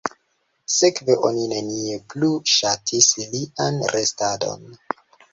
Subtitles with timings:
[0.75, 4.65] Sekve oni nenie plu ŝatis lian restadon.